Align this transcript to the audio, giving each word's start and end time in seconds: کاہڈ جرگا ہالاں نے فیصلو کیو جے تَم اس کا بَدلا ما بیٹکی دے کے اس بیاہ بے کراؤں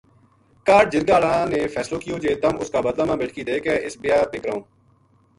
کاہڈ 0.67 0.85
جرگا 0.93 1.15
ہالاں 1.21 1.45
نے 1.53 1.59
فیصلو 1.73 1.97
کیو 2.03 2.17
جے 2.23 2.31
تَم 2.41 2.55
اس 2.61 2.69
کا 2.73 2.79
بَدلا 2.85 3.05
ما 3.09 3.15
بیٹکی 3.19 3.43
دے 3.47 3.57
کے 3.65 3.73
اس 3.87 3.93
بیاہ 4.01 4.23
بے 4.31 4.37
کراؤں 4.43 4.63